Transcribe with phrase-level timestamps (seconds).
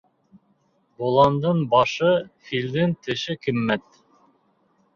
[1.01, 2.15] Боландың башы,
[2.49, 4.05] филдең теше ҡиммәт.